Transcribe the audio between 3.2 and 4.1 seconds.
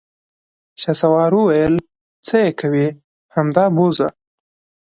همدا بوځه!